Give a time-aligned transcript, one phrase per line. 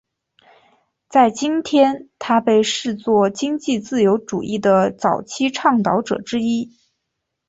[1.09, 6.75] 在今天他被视作经济自由主义的早期倡导者之一。